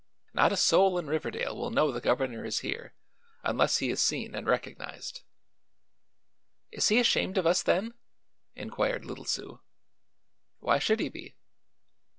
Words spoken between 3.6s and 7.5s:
he is seen and recognized." "Is he ashamed of